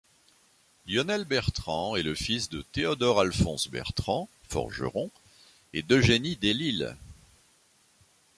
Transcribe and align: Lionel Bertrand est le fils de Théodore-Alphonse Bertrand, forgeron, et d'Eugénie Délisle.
Lionel 0.87 1.25
Bertrand 1.25 1.95
est 1.95 2.01
le 2.01 2.15
fils 2.15 2.49
de 2.49 2.63
Théodore-Alphonse 2.71 3.67
Bertrand, 3.67 4.29
forgeron, 4.49 5.11
et 5.73 5.83
d'Eugénie 5.83 6.37
Délisle. 6.37 6.97